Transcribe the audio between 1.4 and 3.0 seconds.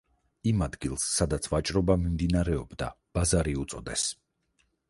ვაჭრობა მიმდინარეობდა,